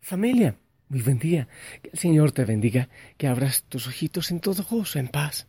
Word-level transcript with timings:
Familia, 0.00 0.56
muy 0.88 1.02
buen 1.02 1.18
día. 1.18 1.46
Que 1.82 1.90
el 1.90 1.98
Señor 1.98 2.32
te 2.32 2.44
bendiga, 2.44 2.88
que 3.18 3.28
abras 3.28 3.64
tus 3.64 3.86
ojitos 3.86 4.30
en 4.30 4.40
todo 4.40 4.64
gozo, 4.64 4.98
en 4.98 5.08
paz. 5.08 5.46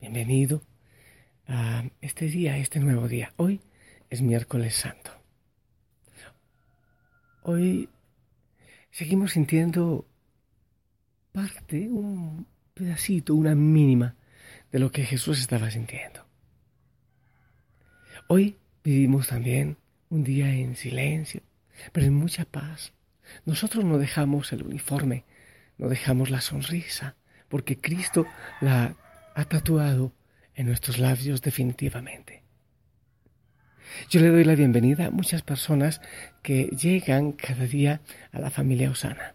Bienvenido 0.00 0.62
a 1.46 1.84
este 2.00 2.26
día, 2.26 2.54
a 2.54 2.58
este 2.58 2.78
nuevo 2.78 3.08
día. 3.08 3.34
Hoy 3.36 3.60
es 4.08 4.22
miércoles 4.22 4.76
santo. 4.76 5.10
Hoy 7.42 7.88
seguimos 8.92 9.32
sintiendo 9.32 10.06
parte, 11.32 11.88
un 11.88 12.46
pedacito, 12.72 13.34
una 13.34 13.56
mínima 13.56 14.14
de 14.70 14.78
lo 14.78 14.92
que 14.92 15.04
Jesús 15.04 15.40
estaba 15.40 15.70
sintiendo. 15.70 16.24
Hoy 18.28 18.56
vivimos 18.84 19.26
también 19.26 19.76
un 20.08 20.22
día 20.22 20.54
en 20.54 20.76
silencio, 20.76 21.42
pero 21.92 22.06
en 22.06 22.14
mucha 22.14 22.44
paz. 22.44 22.92
Nosotros 23.44 23.84
no 23.84 23.98
dejamos 23.98 24.52
el 24.52 24.62
uniforme, 24.62 25.24
no 25.78 25.88
dejamos 25.88 26.30
la 26.30 26.40
sonrisa, 26.40 27.16
porque 27.48 27.78
Cristo 27.78 28.26
la 28.60 28.96
ha 29.34 29.44
tatuado 29.44 30.12
en 30.54 30.66
nuestros 30.66 30.98
labios 30.98 31.40
definitivamente. 31.42 32.42
Yo 34.08 34.20
le 34.20 34.28
doy 34.28 34.44
la 34.44 34.54
bienvenida 34.54 35.06
a 35.06 35.10
muchas 35.10 35.42
personas 35.42 36.00
que 36.42 36.64
llegan 36.66 37.32
cada 37.32 37.66
día 37.66 38.00
a 38.32 38.38
la 38.38 38.50
familia 38.50 38.90
Osana. 38.90 39.34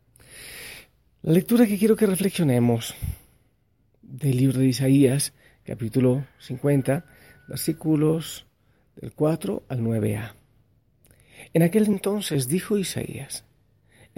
La 1.22 1.32
lectura 1.32 1.66
que 1.66 1.78
quiero 1.78 1.96
que 1.96 2.06
reflexionemos 2.06 2.94
del 4.02 4.36
libro 4.36 4.58
de 4.58 4.66
Isaías, 4.66 5.32
capítulo 5.64 6.26
50, 6.38 7.04
versículos 7.48 8.46
del 8.96 9.12
4 9.12 9.64
al 9.68 9.80
9a. 9.80 10.32
En 11.54 11.62
aquel 11.62 11.86
entonces 11.86 12.48
dijo 12.48 12.76
Isaías, 12.76 13.44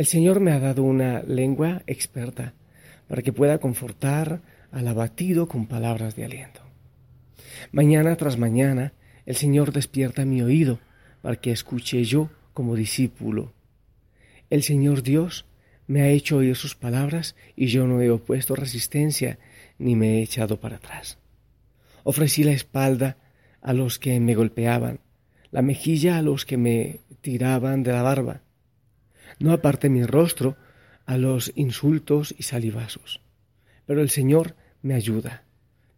el 0.01 0.07
Señor 0.07 0.41
me 0.41 0.53
ha 0.53 0.59
dado 0.59 0.83
una 0.83 1.23
lengua 1.25 1.83
experta 1.87 2.55
para 3.07 3.21
que 3.21 3.35
pueda 3.35 3.59
confortar 3.59 4.41
al 4.73 4.89
abatido 4.89 5.47
con 5.47 5.67
palabras 5.67 6.17
de 6.17 6.25
aliento. 6.25 6.63
Mañana 7.71 8.17
tras 8.17 8.39
mañana 8.39 8.95
el 9.27 9.37
Señor 9.37 9.73
despierta 9.73 10.25
mi 10.25 10.41
oído 10.41 10.79
para 11.21 11.37
que 11.37 11.51
escuche 11.53 12.03
yo 12.03 12.31
como 12.55 12.77
discípulo. 12.77 13.53
El 14.49 14.63
Señor 14.63 15.03
Dios 15.03 15.45
me 15.87 16.01
ha 16.01 16.09
hecho 16.09 16.39
oír 16.39 16.57
sus 16.57 16.75
palabras 16.75 17.37
y 17.55 17.67
yo 17.67 17.87
no 17.87 18.01
he 18.01 18.09
opuesto 18.09 18.57
resistencia 18.57 19.39
ni 19.77 19.97
me 19.97 20.15
he 20.15 20.23
echado 20.23 20.59
para 20.61 20.77
atrás. 20.77 21.19
Ofrecí 22.05 22.43
la 22.43 22.53
espalda 22.53 23.19
a 23.61 23.75
los 23.75 23.99
que 23.99 24.19
me 24.19 24.35
golpeaban, 24.35 25.01
la 25.51 25.61
mejilla 25.61 26.17
a 26.17 26.23
los 26.23 26.47
que 26.47 26.57
me 26.57 27.01
tiraban 27.21 27.83
de 27.83 27.93
la 27.93 28.01
barba 28.01 28.41
no 29.41 29.53
aparte 29.53 29.89
mi 29.89 30.05
rostro 30.05 30.57
a 31.07 31.17
los 31.17 31.53
insultos 31.57 32.35
y 32.39 32.45
salivazos. 32.45 33.21
Pero 33.87 34.01
el 34.01 34.11
Señor 34.11 34.55
me 34.83 34.95
ayuda. 34.95 35.45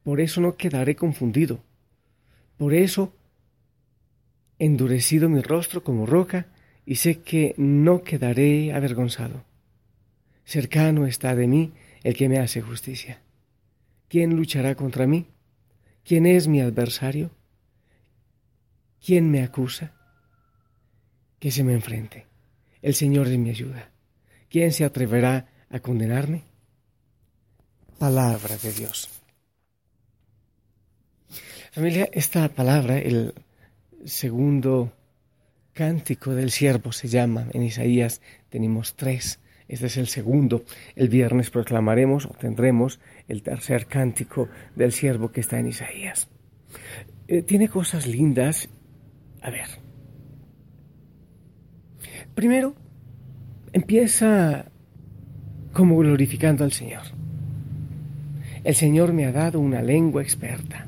Por 0.03 0.21
eso 0.21 0.41
no 0.41 0.57
quedaré 0.57 0.97
confundido. 0.97 1.63
Por 2.57 2.73
eso 2.73 3.15
endurecido 4.59 5.29
mi 5.29 5.43
rostro 5.43 5.83
como 5.83 6.07
roca 6.07 6.47
y 6.87 6.97
sé 6.97 7.21
que 7.21 7.55
no 7.59 8.03
quedaré 8.03 8.73
avergonzado. 8.73 9.45
Cercano 10.45 11.07
está 11.07 11.35
de 11.35 11.47
mí 11.47 11.73
el 12.05 12.17
que 12.17 12.29
me 12.29 12.39
hace 12.39 12.63
justicia. 12.63 13.23
¿Quién 14.09 14.37
luchará 14.37 14.75
contra 14.75 15.07
mí? 15.07 15.27
¿Quién 16.05 16.27
es 16.27 16.49
mi 16.49 16.61
adversario? 16.61 17.31
¿Quién 19.05 19.31
me 19.31 19.43
acusa? 19.43 19.95
Que 21.39 21.51
se 21.51 21.65
me 21.65 21.73
enfrente. 21.73 22.31
El 22.82 22.94
Señor 22.94 23.28
es 23.28 23.38
mi 23.38 23.50
ayuda. 23.50 23.91
¿Quién 24.50 24.72
se 24.72 24.84
atreverá 24.84 25.47
a 25.70 25.81
condenarme? 25.81 26.43
Palabra 27.98 28.56
de 28.56 28.72
Dios. 28.72 29.09
Familia, 31.70 32.09
esta 32.12 32.48
palabra, 32.48 32.98
el 32.98 33.32
segundo 34.04 34.93
cántico 35.72 36.34
del 36.34 36.50
siervo 36.50 36.93
se 36.93 37.09
llama, 37.09 37.47
en 37.53 37.62
Isaías 37.62 38.20
tenemos 38.50 38.94
tres, 38.94 39.41
este 39.69 39.87
es 39.87 39.97
el 39.97 40.09
segundo, 40.09 40.64
el 40.97 41.09
viernes 41.09 41.49
proclamaremos 41.49 42.26
o 42.26 42.31
tendremos 42.31 43.00
el 43.26 43.43
tercer 43.43 43.87
cántico 43.87 44.49
del 44.76 44.93
siervo 44.93 45.32
que 45.32 45.41
está 45.41 45.59
en 45.60 45.69
Isaías. 45.69 46.28
Eh, 47.26 47.41
tiene 47.43 47.69
cosas 47.69 48.06
lindas, 48.06 48.69
a 49.41 49.49
ver, 49.49 49.81
Primero, 52.34 52.75
empieza 53.72 54.66
como 55.72 55.97
glorificando 55.98 56.65
al 56.65 56.72
Señor. 56.72 57.03
El 58.65 58.75
Señor 58.75 59.12
me 59.12 59.26
ha 59.26 59.32
dado 59.32 59.60
una 59.60 59.82
lengua 59.82 60.22
experta 60.22 60.87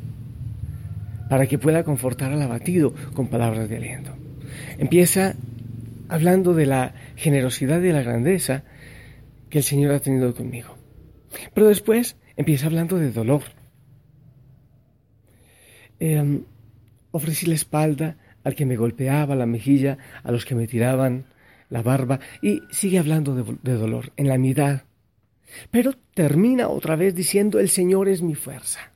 para 1.28 1.46
que 1.46 1.58
pueda 1.58 1.84
confortar 1.84 2.32
al 2.32 2.42
abatido 2.42 2.94
con 3.14 3.28
palabras 3.28 3.68
de 3.68 3.76
aliento. 3.76 4.12
Empieza 4.78 5.34
hablando 6.08 6.54
de 6.54 6.66
la 6.66 6.94
generosidad 7.16 7.80
y 7.82 7.92
la 7.92 8.02
grandeza 8.02 8.62
que 9.50 9.58
el 9.58 9.64
Señor 9.64 9.94
ha 9.94 10.00
tenido 10.00 10.34
conmigo. 10.34 10.76
Pero 11.52 11.68
después 11.68 12.16
empieza 12.36 12.66
hablando 12.66 12.98
de 12.98 13.10
dolor. 13.10 13.42
Em, 15.98 16.42
ofrecí 17.10 17.46
la 17.46 17.54
espalda 17.54 18.16
al 18.44 18.54
que 18.54 18.66
me 18.66 18.76
golpeaba 18.76 19.34
la 19.34 19.46
mejilla, 19.46 19.98
a 20.22 20.30
los 20.30 20.44
que 20.44 20.54
me 20.54 20.66
tiraban 20.66 21.24
la 21.74 21.82
barba 21.82 22.20
y 22.40 22.62
sigue 22.70 23.00
hablando 23.00 23.34
de, 23.34 23.72
dolor 23.72 24.12
en 24.16 24.28
la 24.28 24.38
mitad. 24.38 24.82
Pero 25.72 25.92
termina 26.14 26.68
otra 26.68 26.94
vez 26.94 27.16
diciendo 27.16 27.58
el 27.58 27.68
Señor 27.68 28.08
es 28.08 28.22
mi 28.22 28.36
fuerza. 28.36 28.92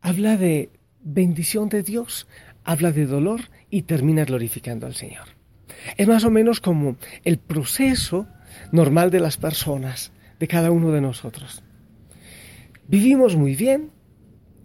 Habla 0.00 0.38
de 0.38 0.70
bendición 1.02 1.68
de 1.68 1.82
Dios, 1.82 2.26
habla 2.64 2.92
de 2.92 3.04
dolor 3.04 3.42
y 3.68 3.82
termina 3.82 4.24
glorificando 4.24 4.86
al 4.86 4.94
Señor. 4.94 5.28
Es 5.98 6.08
más 6.08 6.24
o 6.24 6.30
menos 6.30 6.60
como 6.60 6.96
el 7.24 7.36
proceso 7.36 8.26
normal 8.72 9.10
de 9.10 9.20
las 9.20 9.36
personas, 9.36 10.12
de 10.40 10.48
cada 10.48 10.70
uno 10.70 10.92
de 10.92 11.02
nosotros. 11.02 11.62
Vivimos 12.88 13.36
muy 13.36 13.54
bien, 13.54 13.90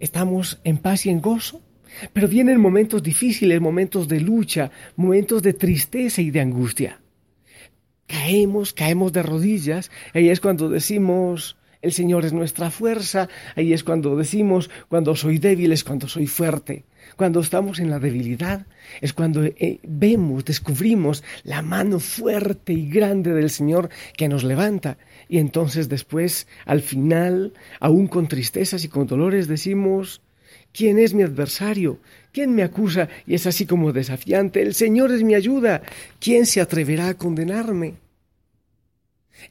estamos 0.00 0.62
en 0.64 0.78
paz 0.78 1.04
y 1.04 1.10
en 1.10 1.20
gozo, 1.20 1.60
pero 2.12 2.28
vienen 2.28 2.60
momentos 2.60 3.02
difíciles, 3.02 3.60
momentos 3.60 4.08
de 4.08 4.20
lucha, 4.20 4.70
momentos 4.96 5.42
de 5.42 5.52
tristeza 5.52 6.22
y 6.22 6.30
de 6.30 6.40
angustia. 6.40 7.00
Caemos, 8.06 8.72
caemos 8.72 9.12
de 9.12 9.22
rodillas, 9.22 9.90
ahí 10.12 10.28
es 10.28 10.40
cuando 10.40 10.68
decimos, 10.68 11.56
el 11.82 11.92
Señor 11.92 12.24
es 12.24 12.32
nuestra 12.32 12.70
fuerza, 12.70 13.28
ahí 13.56 13.72
es 13.72 13.82
cuando 13.82 14.16
decimos, 14.16 14.70
cuando 14.88 15.16
soy 15.16 15.38
débil 15.38 15.72
es 15.72 15.82
cuando 15.82 16.06
soy 16.08 16.28
fuerte. 16.28 16.84
Cuando 17.16 17.40
estamos 17.40 17.80
en 17.80 17.90
la 17.90 17.98
debilidad 17.98 18.66
es 19.00 19.12
cuando 19.12 19.44
eh, 19.44 19.80
vemos, 19.82 20.44
descubrimos 20.44 21.24
la 21.42 21.60
mano 21.60 21.98
fuerte 21.98 22.72
y 22.72 22.88
grande 22.88 23.32
del 23.32 23.50
Señor 23.50 23.90
que 24.16 24.28
nos 24.28 24.44
levanta. 24.44 24.96
Y 25.28 25.38
entonces 25.38 25.88
después, 25.88 26.46
al 26.64 26.80
final, 26.80 27.52
aún 27.80 28.06
con 28.06 28.28
tristezas 28.28 28.84
y 28.84 28.88
con 28.88 29.08
dolores, 29.08 29.48
decimos, 29.48 30.22
¿Quién 30.72 30.98
es 30.98 31.12
mi 31.12 31.22
adversario? 31.22 31.98
¿Quién 32.32 32.54
me 32.54 32.62
acusa? 32.62 33.08
Y 33.26 33.34
es 33.34 33.46
así 33.46 33.66
como 33.66 33.92
desafiante. 33.92 34.62
El 34.62 34.74
Señor 34.74 35.12
es 35.12 35.22
mi 35.22 35.34
ayuda. 35.34 35.82
¿Quién 36.18 36.46
se 36.46 36.60
atreverá 36.60 37.08
a 37.08 37.14
condenarme? 37.14 37.94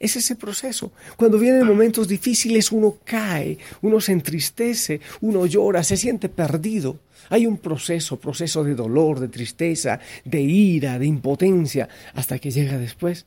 Es 0.00 0.16
ese 0.16 0.36
proceso. 0.36 0.92
Cuando 1.16 1.38
vienen 1.38 1.66
momentos 1.66 2.08
difíciles 2.08 2.72
uno 2.72 2.98
cae, 3.04 3.58
uno 3.82 4.00
se 4.00 4.12
entristece, 4.12 5.00
uno 5.20 5.46
llora, 5.46 5.84
se 5.84 5.96
siente 5.96 6.28
perdido. 6.28 6.98
Hay 7.28 7.46
un 7.46 7.58
proceso, 7.58 8.18
proceso 8.18 8.64
de 8.64 8.74
dolor, 8.74 9.20
de 9.20 9.28
tristeza, 9.28 10.00
de 10.24 10.40
ira, 10.40 10.98
de 10.98 11.06
impotencia, 11.06 11.88
hasta 12.14 12.38
que 12.38 12.50
llega 12.50 12.78
después 12.78 13.26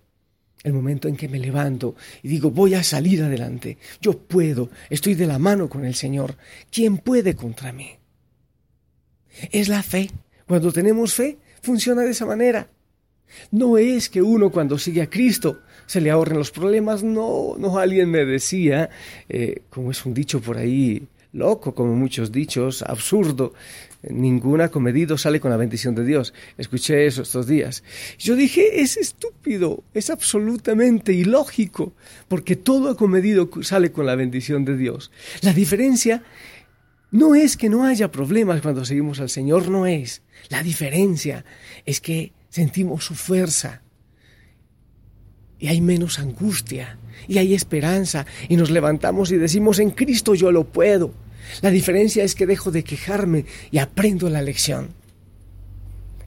el 0.66 0.74
momento 0.74 1.08
en 1.08 1.16
que 1.16 1.30
me 1.30 1.38
levanto 1.38 1.96
y 2.24 2.28
digo, 2.28 2.50
voy 2.50 2.74
a 2.74 2.84
salir 2.84 3.22
adelante, 3.22 3.78
yo 4.02 4.18
puedo, 4.18 4.72
estoy 4.90 5.14
de 5.14 5.28
la 5.28 5.38
mano 5.38 5.70
con 5.70 5.86
el 5.86 5.94
Señor, 5.94 6.36
¿quién 6.72 6.98
puede 6.98 7.36
contra 7.36 7.72
mí? 7.72 7.92
Es 9.52 9.68
la 9.70 9.84
fe. 9.84 10.10
Cuando 10.48 10.72
tenemos 10.72 11.14
fe, 11.14 11.38
funciona 11.62 12.02
de 12.02 12.12
esa 12.12 12.26
manera. 12.26 12.68
No 13.52 13.78
es 13.78 14.10
que 14.10 14.24
uno 14.24 14.50
cuando 14.50 14.80
sigue 14.80 15.04
a 15.04 15.10
Cristo 15.10 15.62
se 15.86 16.02
le 16.02 16.10
ahorren 16.10 16.40
los 16.40 16.50
problemas, 16.50 17.04
no, 17.04 17.56
no 17.60 17.78
alguien 17.78 18.10
me 18.10 18.26
decía, 18.26 18.90
eh, 19.30 19.62
como 19.70 19.92
es 19.92 20.04
un 20.04 20.16
dicho 20.16 20.42
por 20.42 20.58
ahí 20.58 21.08
loco, 21.32 21.76
como 21.76 21.94
muchos 21.94 22.32
dichos, 22.32 22.82
absurdo, 22.82 23.54
ningún 24.10 24.62
acomedido 24.62 25.18
sale 25.18 25.40
con 25.40 25.52
la 25.52 25.58
bendición 25.58 25.96
de 25.96 26.04
Dios. 26.04 26.34
Escuché 26.58 27.06
eso 27.06 27.22
estos 27.22 27.48
días. 27.48 27.84
Yo 28.18 28.36
dije, 28.36 28.82
es 28.82 28.98
estúpido, 28.98 29.84
es 29.94 30.10
absolutamente 30.10 31.14
ilógico, 31.14 31.94
porque 32.28 32.56
todo 32.56 32.90
acomedido 32.90 33.50
sale 33.62 33.92
con 33.92 34.06
la 34.06 34.16
bendición 34.16 34.66
de 34.66 34.78
Dios. 34.78 35.12
La 35.42 35.54
diferencia 35.54 36.24
no 37.12 37.36
es 37.36 37.58
que 37.58 37.70
no 37.70 37.86
haya 37.86 38.12
problemas 38.12 38.62
cuando 38.62 38.86
seguimos 38.86 39.20
al 39.20 39.30
Señor, 39.30 39.70
no 39.70 39.86
es. 39.86 40.22
La 40.50 40.64
diferencia 40.64 41.46
es 41.86 42.02
que 42.02 42.34
sentimos 42.50 43.06
su 43.06 43.16
fuerza 43.16 43.82
y 45.60 45.68
hay 45.68 45.82
menos 45.82 46.20
angustia 46.20 46.98
y 47.28 47.38
hay 47.38 47.54
esperanza 47.54 48.26
y 48.50 48.58
nos 48.58 48.70
levantamos 48.70 49.32
y 49.32 49.38
decimos 49.38 49.80
en 49.80 49.92
Cristo 49.92 50.36
yo 50.36 50.52
lo 50.52 50.66
puedo. 50.66 51.14
La 51.62 51.72
diferencia 51.72 52.24
es 52.24 52.36
que 52.36 52.46
dejo 52.46 52.72
de 52.72 52.84
quejarme 52.84 53.46
y 53.72 53.78
aprendo 53.78 54.30
la 54.30 54.42
lección. 54.42 54.90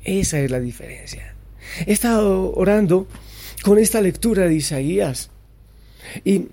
Esa 0.04 0.40
es 0.40 0.50
la 0.50 0.60
diferencia. 0.60 1.34
He 1.86 1.92
estado 1.92 2.52
orando 2.54 3.06
con 3.62 3.78
esta 3.78 4.00
lectura 4.00 4.44
de 4.46 4.54
Isaías 4.54 5.30
y, 6.24 6.48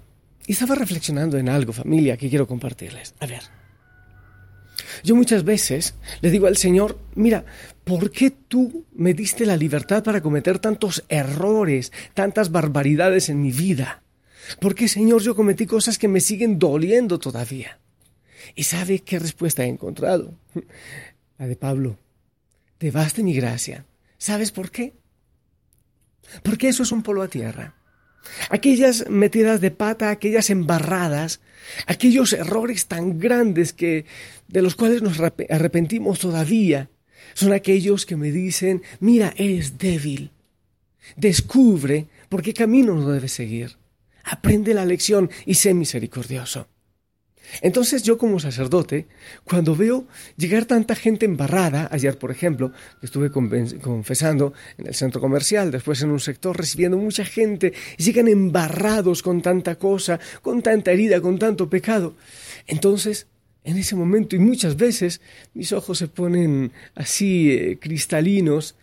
estaba 0.48 0.76
reflexionando 0.76 1.40
en 1.40 1.50
algo, 1.50 1.74
familia, 1.74 2.18
que 2.18 2.30
quiero 2.30 2.46
compartirles. 2.46 3.16
A 3.20 3.26
ver. 3.26 3.42
Yo 5.04 5.16
muchas 5.16 5.44
veces 5.44 5.96
le 6.22 6.30
digo 6.30 6.46
al 6.46 6.56
Señor, 6.56 7.00
mira, 7.16 7.46
¿por 7.84 8.12
qué 8.12 8.30
tú 8.30 8.86
me 8.94 9.16
diste 9.16 9.48
la 9.48 9.58
libertad 9.58 10.04
para 10.04 10.22
cometer 10.22 10.60
tantos 10.60 11.04
errores, 11.10 11.92
tantas 12.14 12.52
barbaridades 12.52 13.30
en 13.30 13.42
mi 13.42 13.52
vida? 13.52 14.04
¿Por 14.60 14.76
qué, 14.76 14.88
Señor, 14.88 15.24
yo 15.24 15.36
cometí 15.36 15.66
cosas 15.66 15.98
que 15.98 16.08
me 16.08 16.22
siguen 16.22 16.60
doliendo 16.60 17.18
todavía? 17.18 17.80
¿Y 18.54 18.64
sabe 18.64 19.00
qué 19.00 19.20
respuesta 19.20 19.64
he 19.64 19.68
encontrado? 19.68 20.34
La 21.38 21.48
de 21.48 21.56
Pablo. 21.56 21.98
Te 22.78 22.92
baste 22.92 23.24
mi 23.24 23.34
gracia. 23.34 23.86
¿Sabes 24.18 24.52
por 24.52 24.72
qué? 24.72 24.94
Porque 26.44 26.68
eso 26.68 26.84
es 26.84 26.92
un 26.92 27.04
polo 27.04 27.22
a 27.22 27.28
tierra. 27.28 27.76
Aquellas 28.50 29.10
metidas 29.10 29.62
de 29.62 29.72
pata, 29.72 30.10
aquellas 30.10 30.50
embarradas, 30.50 31.42
aquellos 31.86 32.34
errores 32.34 32.88
tan 32.88 33.20
grandes 33.20 33.74
que 33.74 34.06
de 34.48 34.62
los 34.62 34.76
cuales 34.76 35.02
nos 35.02 35.20
arrepentimos 35.20 36.20
todavía, 36.20 36.90
son 37.34 37.54
aquellos 37.54 38.06
que 38.06 38.16
me 38.16 38.32
dicen, 38.32 38.82
mira, 39.00 39.34
eres 39.38 39.78
débil. 39.78 40.32
Descubre 41.16 42.08
por 42.30 42.42
qué 42.42 42.54
camino 42.54 42.96
no 42.96 43.10
debes 43.10 43.34
seguir. 43.34 43.78
Aprende 44.24 44.74
la 44.74 44.86
lección 44.86 45.30
y 45.46 45.56
sé 45.56 45.74
misericordioso. 45.74 46.68
Entonces 47.62 48.04
yo 48.04 48.18
como 48.18 48.40
sacerdote, 48.40 49.08
cuando 49.44 49.76
veo 49.76 50.08
llegar 50.38 50.66
tanta 50.66 50.96
gente 50.96 51.26
embarrada, 51.26 51.88
ayer 51.92 52.18
por 52.18 52.32
ejemplo, 52.32 52.72
estuve 53.02 53.32
confesando 53.32 54.54
en 54.78 54.88
el 54.88 54.96
centro 54.96 55.22
comercial, 55.22 55.72
después 55.72 56.02
en 56.02 56.12
un 56.12 56.20
sector 56.20 56.58
recibiendo 56.58 56.98
mucha 56.98 57.26
gente, 57.26 57.74
y 57.98 58.04
llegan 58.04 58.28
embarrados 58.28 59.22
con 59.22 59.42
tanta 59.42 59.76
cosa, 59.76 60.20
con 60.42 60.62
tanta 60.62 60.92
herida, 60.92 61.22
con 61.22 61.40
tanto 61.40 61.70
pecado, 61.70 62.16
entonces 62.68 63.28
en 63.66 63.78
ese 63.78 63.96
momento 63.96 64.36
y 64.36 64.40
muchas 64.40 64.78
veces 64.78 65.22
mis 65.54 65.74
ojos 65.74 65.98
se 65.98 66.08
ponen 66.08 66.72
así 66.94 67.52
eh, 67.52 67.80
cristalinos 67.80 68.76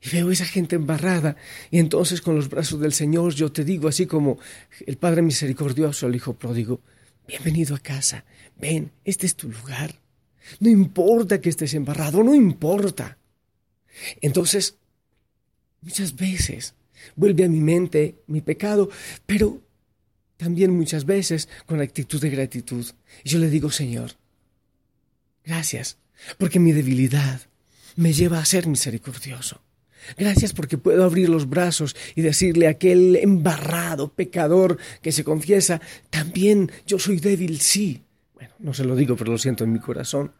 y 0.00 0.10
veo 0.10 0.30
esa 0.30 0.44
gente 0.44 0.76
embarrada 0.76 1.36
y 1.70 1.78
entonces 1.78 2.22
con 2.22 2.36
los 2.36 2.48
brazos 2.48 2.80
del 2.80 2.92
Señor 2.92 3.34
yo 3.34 3.50
te 3.50 3.64
digo 3.64 3.88
así 3.88 4.06
como 4.06 4.38
el 4.86 4.96
Padre 4.96 5.22
misericordioso 5.22 6.06
al 6.06 6.14
Hijo 6.14 6.34
pródigo, 6.34 6.80
Bienvenido 7.28 7.76
a 7.76 7.78
casa. 7.78 8.24
Ven, 8.56 8.90
este 9.04 9.26
es 9.26 9.36
tu 9.36 9.50
lugar. 9.50 10.00
No 10.60 10.70
importa 10.70 11.42
que 11.42 11.50
estés 11.50 11.74
embarrado, 11.74 12.24
no 12.24 12.34
importa. 12.34 13.18
Entonces, 14.22 14.78
muchas 15.82 16.16
veces 16.16 16.74
vuelve 17.16 17.44
a 17.44 17.48
mi 17.50 17.60
mente 17.60 18.22
mi 18.28 18.40
pecado, 18.40 18.88
pero 19.26 19.60
también 20.38 20.74
muchas 20.74 21.04
veces 21.04 21.50
con 21.66 21.82
actitud 21.82 22.18
de 22.18 22.30
gratitud. 22.30 22.86
Yo 23.24 23.38
le 23.38 23.50
digo, 23.50 23.70
Señor, 23.70 24.12
gracias, 25.44 25.98
porque 26.38 26.58
mi 26.58 26.72
debilidad 26.72 27.42
me 27.96 28.14
lleva 28.14 28.38
a 28.38 28.46
ser 28.46 28.66
misericordioso. 28.66 29.60
Gracias 30.16 30.52
porque 30.52 30.78
puedo 30.78 31.04
abrir 31.04 31.28
los 31.28 31.48
brazos 31.48 31.96
y 32.14 32.22
decirle 32.22 32.66
a 32.66 32.70
aquel 32.70 33.16
embarrado 33.16 34.12
pecador 34.12 34.78
que 35.02 35.12
se 35.12 35.24
confiesa, 35.24 35.80
también 36.10 36.70
yo 36.86 36.98
soy 36.98 37.18
débil, 37.20 37.60
sí. 37.60 38.02
Bueno, 38.34 38.54
no 38.58 38.74
se 38.74 38.84
lo 38.84 38.96
digo, 38.96 39.16
pero 39.16 39.32
lo 39.32 39.38
siento 39.38 39.64
en 39.64 39.72
mi 39.72 39.80
corazón. 39.80 40.32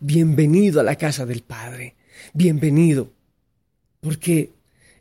Bienvenido 0.00 0.80
a 0.80 0.84
la 0.84 0.96
casa 0.96 1.26
del 1.26 1.42
Padre. 1.42 1.96
Bienvenido. 2.32 3.12
Porque 4.00 4.52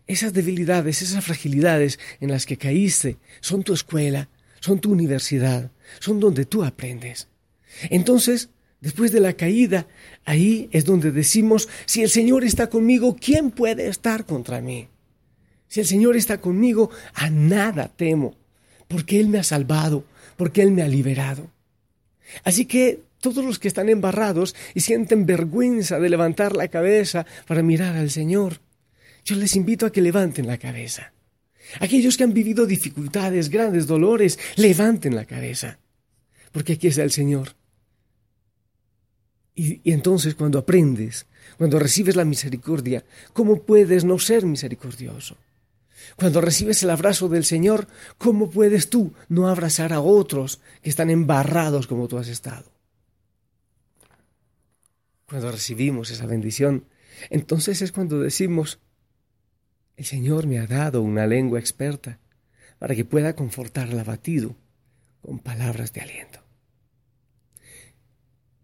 esas 0.07 0.33
debilidades, 0.33 1.01
esas 1.01 1.23
fragilidades 1.23 1.99
en 2.19 2.31
las 2.31 2.45
que 2.45 2.57
caíste 2.57 3.17
son 3.41 3.63
tu 3.63 3.73
escuela, 3.73 4.29
son 4.59 4.79
tu 4.79 4.91
universidad, 4.91 5.71
son 5.99 6.19
donde 6.19 6.45
tú 6.45 6.63
aprendes. 6.63 7.27
Entonces, 7.89 8.49
Después 8.79 9.11
de 9.11 9.19
la 9.19 9.33
caída, 9.33 9.87
ahí 10.23 10.69
es 10.71 10.85
donde 10.85 11.11
decimos, 11.11 11.67
si 11.85 12.03
el 12.03 12.09
Señor 12.09 12.43
está 12.43 12.69
conmigo, 12.69 13.17
¿quién 13.19 13.49
puede 13.49 13.87
estar 13.87 14.25
contra 14.25 14.61
mí? 14.61 14.87
Si 15.67 15.79
el 15.79 15.87
Señor 15.87 16.15
está 16.15 16.37
conmigo, 16.37 16.91
a 17.13 17.29
nada 17.29 17.87
temo, 17.87 18.35
porque 18.87 19.19
Él 19.19 19.29
me 19.29 19.39
ha 19.39 19.43
salvado, 19.43 20.03
porque 20.37 20.61
Él 20.61 20.71
me 20.71 20.83
ha 20.83 20.87
liberado. 20.87 21.49
Así 22.43 22.65
que 22.65 23.01
todos 23.19 23.43
los 23.43 23.57
que 23.57 23.67
están 23.67 23.89
embarrados 23.89 24.55
y 24.75 24.81
sienten 24.81 25.25
vergüenza 25.25 25.99
de 25.99 26.09
levantar 26.09 26.55
la 26.55 26.67
cabeza 26.67 27.25
para 27.47 27.63
mirar 27.63 27.95
al 27.95 28.11
Señor, 28.11 28.59
yo 29.25 29.35
les 29.35 29.55
invito 29.55 29.87
a 29.87 29.91
que 29.91 30.01
levanten 30.01 30.45
la 30.45 30.59
cabeza. 30.59 31.13
Aquellos 31.79 32.15
que 32.15 32.23
han 32.23 32.33
vivido 32.33 32.67
dificultades, 32.67 33.49
grandes 33.49 33.87
dolores, 33.87 34.37
levanten 34.55 35.15
la 35.15 35.25
cabeza, 35.25 35.79
porque 36.51 36.73
aquí 36.73 36.87
está 36.87 37.01
el 37.01 37.11
Señor 37.11 37.56
y, 39.57 39.81
entonces 39.91 40.35
cuando 40.35 40.59
aprendes, 40.59 41.25
cuando 41.57 41.79
recibes 41.79 42.15
la 42.15 42.25
misericordia, 42.25 43.03
¿cómo 43.33 43.63
puedes 43.63 44.05
no 44.05 44.19
ser 44.19 44.45
misericordioso? 44.45 45.35
Cuando 46.15 46.41
recibes 46.41 46.83
el 46.83 46.91
abrazo 46.91 47.27
del 47.27 47.43
Señor, 47.43 47.87
¿cómo 48.19 48.51
puedes 48.51 48.89
tú 48.89 49.13
no 49.29 49.49
abrazar 49.49 49.93
a 49.93 49.99
otros 49.99 50.61
que 50.83 50.89
están 50.89 51.09
embarrados 51.09 51.87
como 51.87 52.07
tú 52.07 52.19
has 52.19 52.27
estado? 52.27 52.71
Cuando 55.25 55.51
recibimos 55.51 56.11
esa 56.11 56.27
bendición, 56.27 56.85
entonces 57.31 57.81
es 57.81 57.91
cuando 57.91 58.19
decimos, 58.19 58.79
el 59.97 60.05
Señor 60.05 60.45
me 60.45 60.59
ha 60.59 60.67
dado 60.67 61.01
una 61.01 61.25
lengua 61.25 61.59
experta 61.59 62.19
para 62.77 62.93
que 62.93 63.05
pueda 63.05 63.35
confortar 63.35 63.89
al 63.89 63.99
abatido 63.99 64.55
con 65.23 65.39
palabras 65.39 65.93
de 65.93 66.01
aliento. 66.01 66.46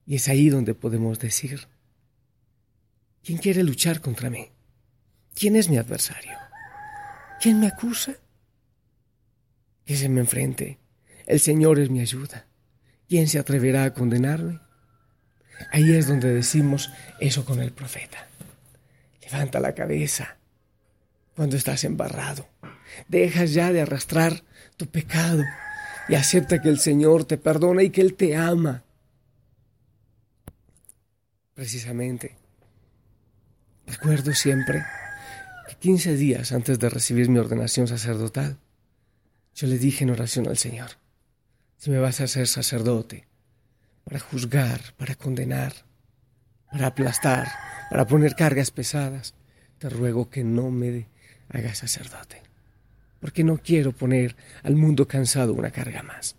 Y 0.05 0.15
es 0.15 0.27
ahí 0.27 0.50
donde 0.50 0.74
podemos 0.74 1.19
decir, 1.19 1.67
¿quién 3.24 3.38
quiere 3.38 3.63
luchar 3.63 4.01
contra 4.01 4.29
mí? 4.29 4.50
¿Quién 5.33 5.55
es 5.55 5.69
mi 5.69 5.77
adversario? 5.77 6.38
¿Quién 7.41 7.60
me 7.60 7.67
acusa? 7.67 8.13
Que 9.86 9.95
se 9.95 10.10
me 10.10 10.22
enfrente. 10.22 10.79
El 11.25 11.39
Señor 11.39 11.79
es 11.79 11.89
mi 11.89 12.01
ayuda. 12.01 12.45
¿Quién 13.07 13.27
se 13.27 13.39
atreverá 13.39 13.86
a 13.86 13.93
condenarme? 13.93 14.60
Ahí 15.72 15.93
es 15.93 16.07
donde 16.07 16.33
decimos 16.33 16.91
eso 17.19 17.45
con 17.45 17.62
el 17.62 17.72
profeta. 17.72 18.27
Levanta 19.22 19.60
la 19.60 19.74
cabeza 19.74 20.38
cuando 21.36 21.55
estás 21.55 21.83
embarrado. 21.83 22.48
Dejas 23.07 23.53
ya 23.53 23.72
de 23.72 23.81
arrastrar 23.81 24.43
tu 24.77 24.88
pecado 24.88 25.43
y 26.07 26.15
acepta 26.15 26.62
que 26.62 26.69
el 26.69 26.79
Señor 26.79 27.25
te 27.25 27.38
perdona 27.38 27.83
y 27.83 27.89
que 27.89 28.01
Él 28.01 28.15
te 28.15 28.36
ama 28.36 28.83
precisamente. 31.53 32.38
Recuerdo 33.86 34.33
siempre 34.33 34.83
que 35.67 35.75
15 35.75 36.15
días 36.15 36.51
antes 36.51 36.79
de 36.79 36.89
recibir 36.89 37.29
mi 37.29 37.39
ordenación 37.39 37.88
sacerdotal, 37.88 38.57
Yo 39.55 39.67
le 39.67 39.77
dije 39.77 40.03
en 40.03 40.10
oración 40.10 40.48
al 40.48 40.57
Señor, 40.57 40.91
si 41.77 41.91
me 41.91 42.00
vas 42.00 42.19
a 42.19 42.24
hacer 42.24 42.48
sacerdote, 42.48 43.27
para 44.03 44.19
juzgar, 44.19 44.95
para 44.98 45.13
condenar, 45.13 45.74
para 46.72 46.88
aplastar, 46.88 47.48
para 47.91 48.07
poner 48.07 48.33
cargas 48.33 48.72
pesadas, 48.72 49.36
te 49.77 49.89
ruego 49.89 50.31
que 50.31 50.43
no 50.43 50.72
me 50.72 51.07
hagas 51.50 51.77
sacerdote, 51.77 52.41
porque 53.19 53.43
no 53.43 53.60
quiero 53.60 53.91
poner 53.91 54.36
al 54.63 54.75
mundo 54.75 55.07
cansado 55.07 55.53
una 55.53 55.69
carga 55.69 56.01
más. 56.01 56.36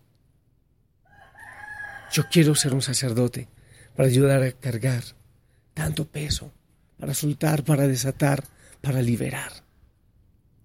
Yo 2.10 2.24
quiero 2.28 2.56
ser 2.56 2.74
un 2.74 2.82
sacerdote 2.82 3.46
para 3.94 4.08
ayudar 4.08 4.42
a 4.42 4.52
cargar 4.52 5.02
tanto 5.72 6.06
peso, 6.06 6.52
para 6.98 7.14
soltar, 7.14 7.64
para 7.64 7.86
desatar, 7.86 8.44
para 8.80 9.02
liberar. 9.02 9.52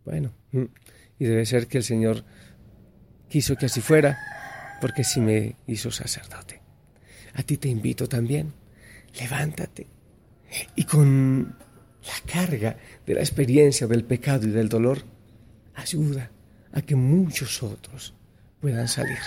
Bueno, 0.06 0.32
mm, 0.52 0.66
y 1.20 1.26
debe 1.26 1.46
ser 1.46 1.68
que 1.68 1.80
el 1.80 1.84
Señor 1.84 2.24
quiso 3.28 3.56
que 3.56 3.68
así 3.68 3.82
fuera, 3.82 4.18
porque 4.82 5.04
sí 5.04 5.20
me 5.20 5.56
hizo 5.68 5.92
sacerdote. 5.92 6.62
A 7.34 7.44
ti 7.44 7.58
te 7.58 7.68
invito 7.68 8.08
también, 8.08 8.54
levántate 9.20 10.00
y 10.76 10.84
con 10.84 11.56
la 12.06 12.32
carga 12.32 12.78
de 13.06 13.14
la 13.14 13.20
experiencia 13.20 13.88
del 13.88 14.04
pecado 14.04 14.48
y 14.48 14.52
del 14.52 14.70
dolor, 14.70 15.04
ayuda 15.76 16.32
a 16.72 16.82
que 16.82 16.96
muchos 16.96 17.62
otros 17.64 18.14
puedan 18.60 18.88
salir. 18.88 19.18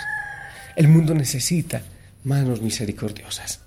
El 0.75 0.87
mundo 0.87 1.13
necesita 1.13 1.81
manos 2.23 2.61
misericordiosas, 2.61 3.61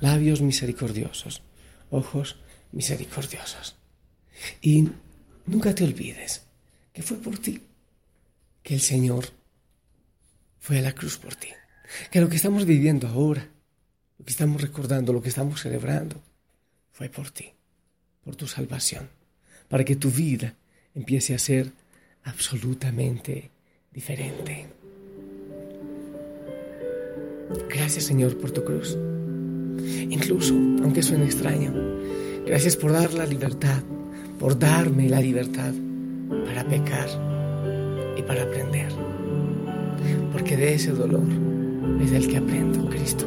labios 0.00 0.40
misericordiosos, 0.40 1.42
ojos 1.90 2.36
misericordiosos. 2.72 3.76
Y 4.62 4.88
nunca 5.46 5.74
te 5.74 5.84
olvides 5.84 6.42
que 6.92 7.02
fue 7.02 7.18
por 7.18 7.38
ti 7.38 7.62
que 8.62 8.74
el 8.74 8.80
Señor 8.80 9.26
fue 10.58 10.78
a 10.78 10.82
la 10.82 10.94
cruz 10.94 11.18
por 11.18 11.34
ti. 11.34 11.48
Que 12.10 12.20
lo 12.20 12.28
que 12.28 12.36
estamos 12.36 12.66
viviendo 12.66 13.08
ahora, 13.08 13.48
lo 14.18 14.24
que 14.24 14.30
estamos 14.30 14.60
recordando, 14.60 15.12
lo 15.12 15.22
que 15.22 15.30
estamos 15.30 15.60
celebrando, 15.60 16.22
fue 16.92 17.08
por 17.08 17.30
ti, 17.30 17.52
por 18.22 18.36
tu 18.36 18.46
salvación, 18.46 19.08
para 19.68 19.84
que 19.84 19.96
tu 19.96 20.10
vida 20.10 20.54
empiece 20.94 21.34
a 21.34 21.38
ser 21.38 21.72
absolutamente 22.24 23.50
diferente. 23.90 24.79
Gracias 27.68 28.04
Señor 28.04 28.36
por 28.36 28.50
tu 28.50 28.64
cruz. 28.64 28.96
Incluso, 30.10 30.54
aunque 30.54 31.02
suene 31.02 31.24
extraño, 31.26 31.72
gracias 32.46 32.76
por 32.76 32.92
dar 32.92 33.12
la 33.14 33.26
libertad, 33.26 33.82
por 34.38 34.58
darme 34.58 35.08
la 35.08 35.20
libertad 35.20 35.72
para 36.46 36.64
pecar 36.64 37.08
y 38.16 38.22
para 38.22 38.42
aprender. 38.42 38.92
Porque 40.32 40.56
de 40.56 40.74
ese 40.74 40.92
dolor 40.92 41.26
es 42.02 42.10
del 42.10 42.28
que 42.28 42.36
aprendo, 42.36 42.88
Cristo. 42.88 43.24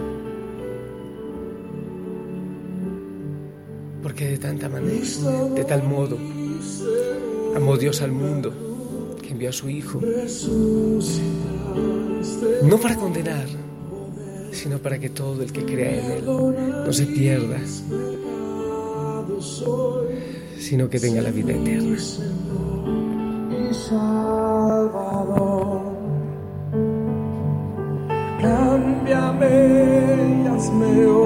Porque 4.01 4.27
de 4.27 4.38
tanta 4.38 4.70
manera, 4.70 5.00
de 5.56 5.63
tal 5.63 5.84
modo, 5.84 6.18
amó 7.56 7.77
Dios 7.77 8.01
al 8.01 8.12
mundo 8.12 9.18
que 9.22 9.30
envió 9.30 9.50
a 9.50 9.53
su 9.53 9.70
Hijo, 9.70 10.01
no 12.63 12.77
para 12.77 12.96
condenar, 12.98 13.48
sino 14.63 14.79
para 14.79 14.98
que 14.98 15.10
todo 15.10 15.43
el 15.43 15.51
que 15.51 15.65
crea 15.65 16.00
en 16.00 16.12
Él 16.12 16.25
no 16.25 16.93
se 16.93 17.05
pierda, 17.05 17.60
sino 20.58 20.89
que 20.89 21.01
tenga 21.01 21.22
la 21.22 21.32
vida 21.32 21.51
eterna. 21.51 21.98
Cámbiame 28.41 29.58
hazme 30.48 31.23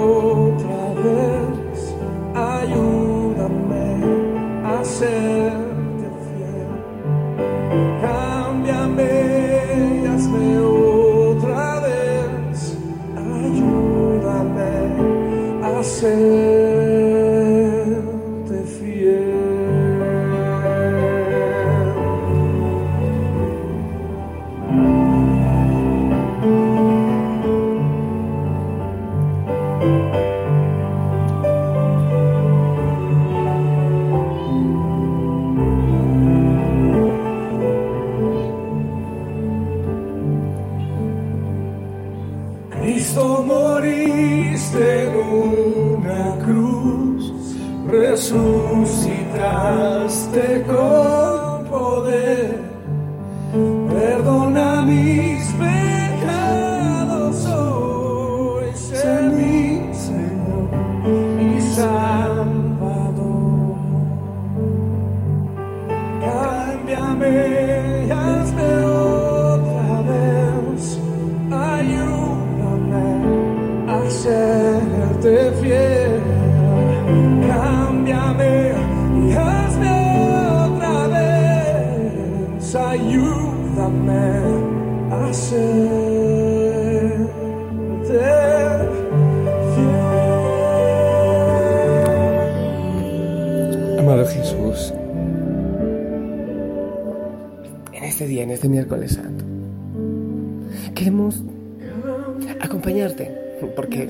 a 16.08 16.77
resucitaste 48.18 50.66
con 50.66 51.66
poder, 51.66 52.60
perdona 53.88 54.82
mis 54.82 55.47
Amado 93.98 94.26
Jesús, 94.26 94.94
en 97.94 98.04
este 98.04 98.28
día, 98.28 98.44
en 98.44 98.52
este 98.52 98.68
miércoles 98.68 99.14
santo, 99.14 99.46
queremos 100.94 101.42
acompañarte 102.60 103.32
porque 103.74 104.10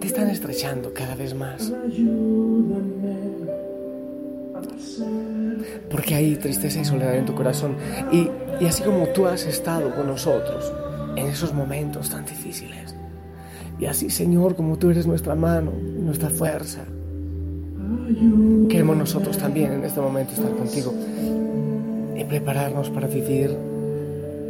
te 0.00 0.06
están 0.06 0.28
estrechando 0.28 0.92
cada 0.92 1.14
vez 1.14 1.34
más. 1.34 1.72
Porque 5.90 6.14
hay 6.14 6.36
tristeza 6.36 6.80
y 6.80 6.84
soledad 6.84 7.16
en 7.16 7.26
tu 7.26 7.34
corazón. 7.34 7.76
Y, 8.10 8.28
y 8.60 8.66
así 8.66 8.82
como 8.82 9.08
tú 9.08 9.26
has 9.26 9.44
estado 9.44 9.94
con 9.94 10.06
nosotros 10.06 10.72
en 11.16 11.26
esos 11.26 11.52
momentos 11.52 12.10
tan 12.10 12.24
difíciles. 12.24 12.94
Y 13.78 13.86
así, 13.86 14.10
Señor, 14.10 14.54
como 14.54 14.78
tú 14.78 14.90
eres 14.90 15.06
nuestra 15.06 15.34
mano, 15.34 15.72
nuestra 15.72 16.30
fuerza. 16.30 16.84
Queremos 18.68 18.96
nosotros 18.96 19.36
también 19.38 19.72
en 19.72 19.84
este 19.84 20.00
momento 20.00 20.32
estar 20.32 20.52
contigo 20.52 20.94
y 22.16 22.24
prepararnos 22.24 22.90
para 22.90 23.06
vivir 23.06 23.56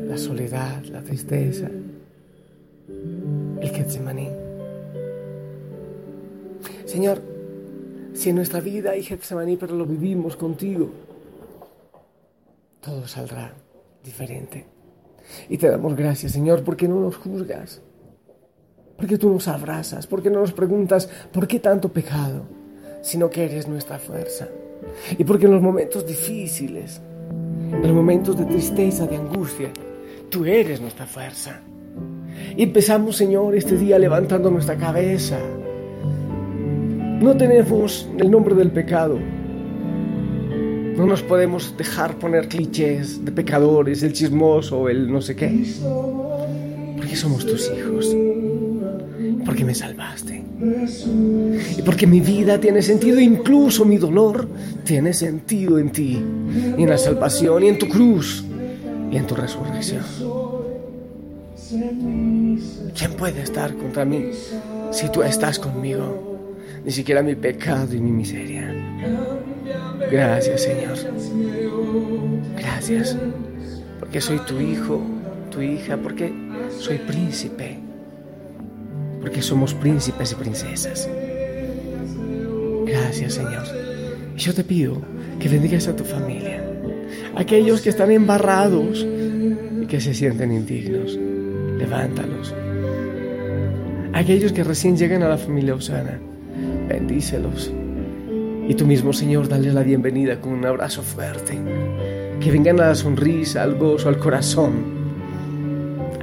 la 0.07 0.19
soledad, 0.19 0.85
la 0.85 1.02
tristeza, 1.02 1.69
el 3.61 3.71
Getsemaní. 3.71 4.28
Señor, 6.85 7.23
si 8.14 8.31
en 8.31 8.37
nuestra 8.37 8.61
vida 8.61 8.90
hay 8.90 9.02
Getsemaní, 9.02 9.57
pero 9.57 9.75
lo 9.75 9.87
vivimos 9.87 10.37
contigo, 10.37 10.90
todo 12.81 13.07
saldrá 13.07 13.54
diferente. 14.04 14.66
Y 15.49 15.57
te 15.59 15.69
damos 15.69 15.97
gracias, 15.97 16.33
Señor, 16.33 16.62
porque 16.62 16.88
no 16.88 17.00
nos 17.00 17.16
juzgas, 17.16 17.81
porque 18.97 19.19
tú 19.19 19.31
nos 19.31 19.49
abrazas, 19.49 20.07
porque 20.07 20.31
no 20.31 20.40
nos 20.40 20.52
preguntas 20.52 21.09
por 21.33 21.47
qué 21.47 21.61
tanto 21.61 21.88
pecado, 21.88 22.42
sino 23.02 23.31
que 23.31 23.45
eres 23.45 23.69
nuestra 23.69 23.99
fuerza. 23.99 24.49
Y 25.16 25.25
porque 25.25 25.47
en 25.47 25.52
los 25.52 25.62
momentos 25.62 26.07
difíciles, 26.07 27.00
en 27.31 27.83
los 27.83 27.92
momentos 27.92 28.37
de 28.37 28.45
tristeza, 28.45 29.07
de 29.07 29.16
angustia, 29.16 29.71
tú 30.28 30.45
eres 30.45 30.81
nuestra 30.81 31.07
fuerza. 31.07 31.61
Y 32.57 32.64
empezamos, 32.64 33.16
Señor, 33.16 33.54
este 33.54 33.76
día 33.76 33.99
levantando 33.99 34.50
nuestra 34.50 34.76
cabeza. 34.76 35.38
No 37.23 37.37
tenemos 37.37 38.09
el 38.19 38.29
nombre 38.33 38.52
del 38.57 38.73
pecado, 38.73 39.17
No 40.97 41.07
nos 41.07 41.23
podemos 41.23 41.75
dejar 41.76 42.19
poner 42.19 42.49
clichés 42.49 43.25
de 43.25 43.31
pecadores, 43.31 44.02
el 44.02 44.12
chismoso, 44.12 44.88
el 44.88 45.11
no 45.11 45.23
sé 45.23 45.37
qué. 45.37 45.64
Porque 46.97 47.14
somos 47.14 47.47
tus 47.47 47.71
hijos. 47.71 48.14
Porque 49.47 49.64
me 49.64 49.73
salvaste. 49.73 50.43
Y 51.79 51.83
porque 51.83 52.09
mi 52.09 52.21
vida 52.21 52.59
tiene 52.59 52.83
sentido, 52.83 53.21
incluso 53.21 53.85
mi 53.85 53.99
dolor 53.99 54.49
tiene 54.85 55.14
sentido 55.14 55.79
en 55.79 55.91
ti. 55.91 56.21
Y 56.76 56.83
en 56.83 56.91
la 56.91 56.99
salvación, 56.99 57.62
y 57.62 57.69
en 57.69 57.79
tu 57.79 57.88
cruz, 57.88 58.45
y 59.12 59.17
en 59.17 59.26
tu 59.29 59.37
resurrección. 59.37 60.02
¿Quién 62.99 63.12
puede 63.17 63.43
estar 63.43 63.75
contra 63.76 64.05
mí 64.05 64.31
si 64.91 65.09
tú 65.09 65.23
estás 65.23 65.61
conmigo? 65.61 66.32
Ni 66.85 66.91
siquiera 66.91 67.23
mi 67.23 67.35
pecado 67.35 67.95
y 67.95 68.01
mi 68.01 68.11
miseria. 68.11 68.75
Gracias, 70.11 70.62
Señor. 70.62 70.97
Gracias. 72.57 73.17
Porque 73.99 74.21
soy 74.21 74.39
tu 74.41 74.61
hijo, 74.61 75.01
tu 75.51 75.62
hija, 75.62 75.97
porque 75.97 76.33
soy 76.79 76.99
príncipe. 76.99 77.79
Porque 79.21 79.41
somos 79.41 79.75
príncipes 79.75 80.33
y 80.33 80.35
princesas. 80.35 81.09
Gracias, 82.87 83.35
Señor. 83.35 83.65
Y 84.37 84.41
yo 84.41 84.53
te 84.53 84.65
pido 84.65 85.01
que 85.39 85.49
bendigas 85.49 85.87
a 85.89 85.95
tu 85.95 86.05
familia. 86.05 86.62
Aquellos 87.37 87.81
que 87.81 87.91
están 87.91 88.11
embarrados 88.11 89.07
y 89.81 89.87
que 89.87 90.01
se 90.01 90.15
sienten 90.15 90.53
indignos 90.53 91.19
levántalos. 91.83 92.55
Aquellos 94.12 94.53
que 94.53 94.65
recién 94.65 94.97
llegan 94.97 95.23
a 95.23 95.29
la 95.29 95.39
familia 95.39 95.75
Osana, 95.75 96.21
bendícelos. 96.89 97.73
Y 98.69 98.75
tú 98.75 98.87
mismo, 98.87 99.12
Señor, 99.12 99.49
dale 99.49 99.73
la 99.73 99.83
bienvenida 99.83 100.41
con 100.41 100.53
un 100.53 100.65
abrazo 100.65 101.03
fuerte. 101.03 101.59
Que 102.41 102.51
vengan 102.51 102.81
a 102.81 102.89
la 102.89 102.95
sonrisa, 102.95 103.62
al 103.62 103.75
gozo, 103.75 104.09
al 104.09 104.19
corazón, 104.19 104.73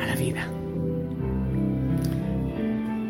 a 0.02 0.06
la 0.06 0.16
vida. 0.16 0.48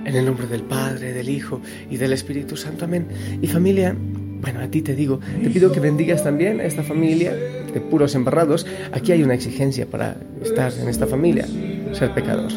En 0.05 0.15
el 0.15 0.25
nombre 0.25 0.47
del 0.47 0.63
Padre, 0.63 1.13
del 1.13 1.29
Hijo 1.29 1.61
y 1.89 1.97
del 1.97 2.13
Espíritu 2.13 2.57
Santo. 2.57 2.85
Amén. 2.85 3.07
Y 3.41 3.47
familia, 3.47 3.95
bueno, 4.41 4.61
a 4.61 4.67
ti 4.67 4.81
te 4.81 4.95
digo, 4.95 5.19
te 5.43 5.49
pido 5.49 5.71
que 5.71 5.79
bendigas 5.79 6.23
también 6.23 6.59
a 6.59 6.63
esta 6.63 6.83
familia 6.83 7.33
de 7.33 7.81
puros 7.81 8.15
embarrados. 8.15 8.65
Aquí 8.91 9.11
hay 9.11 9.21
una 9.21 9.35
exigencia 9.35 9.85
para 9.85 10.17
estar 10.43 10.73
en 10.73 10.87
esta 10.87 11.05
familia 11.05 11.45
ser 11.93 12.13
pecador. 12.13 12.51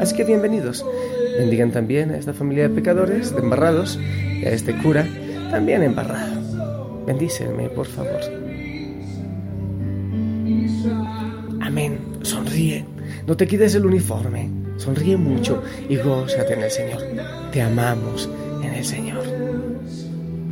Así 0.00 0.16
que 0.16 0.24
bienvenidos. 0.24 0.84
Bendigan 1.38 1.70
también 1.70 2.10
a 2.10 2.16
esta 2.16 2.32
familia 2.32 2.68
de 2.68 2.74
pecadores, 2.74 3.34
de 3.34 3.40
embarrados, 3.40 3.98
y 4.40 4.44
a 4.44 4.50
este 4.50 4.76
cura, 4.76 5.06
también 5.50 5.82
embarrado. 5.82 7.04
Bendícenme, 7.06 7.68
por 7.68 7.86
favor. 7.86 8.20
Amén. 11.60 11.98
Sonríe. 12.22 12.84
No 13.26 13.36
te 13.36 13.46
quites 13.46 13.74
el 13.74 13.86
uniforme. 13.86 14.50
Sonríe 14.76 15.16
mucho 15.16 15.62
y 15.88 15.96
gózate 15.96 16.54
en 16.54 16.62
el 16.62 16.70
Señor. 16.70 17.02
Te 17.52 17.62
amamos 17.62 18.28
en 18.62 18.74
el 18.74 18.84
Señor. 18.84 19.24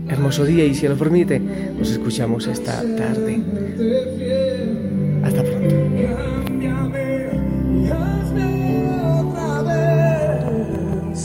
Hermoso 0.08 0.44
día 0.44 0.64
y 0.64 0.74
si 0.74 0.86
lo 0.88 0.96
permite, 0.96 1.38
nos 1.38 1.90
escuchamos 1.90 2.46
esta 2.46 2.82
tarde. 2.96 3.40
Hasta 5.24 5.42
pronto. 5.42 6.41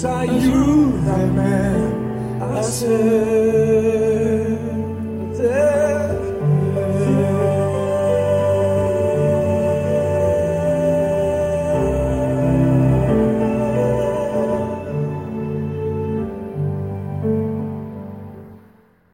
Ayúdame 0.06 1.58
a 2.42 2.63
ser. 2.63 3.97